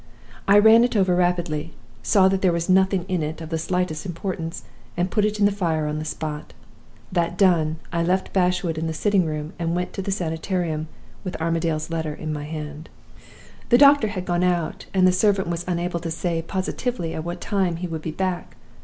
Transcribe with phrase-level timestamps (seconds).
[0.47, 4.03] I ran it over rapidly saw that there was nothing in it of the slightest
[4.03, 4.63] importance
[4.97, 6.53] and put it in the fire on the spot.
[7.11, 10.87] That done, I left Bashwood in the sitting room, and went to the Sanitarium,
[11.23, 12.89] with Armadale's letter in my hand.
[13.69, 17.39] "The doctor had gone out, and the servant was unable to say positively at what
[17.39, 18.55] time he would be back.